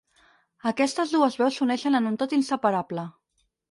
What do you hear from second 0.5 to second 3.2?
Aquestes dues veus s'uneixen en un tot inseparable.